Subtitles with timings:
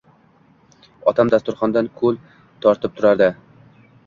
[1.11, 2.19] Otam dasturxondan ko'l
[2.65, 3.31] tortib turadi: